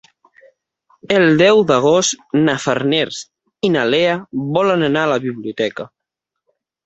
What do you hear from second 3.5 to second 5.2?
i na Lea volen anar a la